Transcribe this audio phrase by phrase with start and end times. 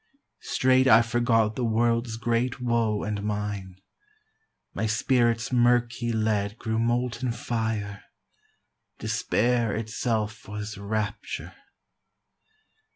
[0.49, 3.75] Straight I forgot the world's great woe and mine;
[4.73, 8.05] My spirit's murky lead grew molten fire;
[8.97, 11.53] Despair itself was rapture.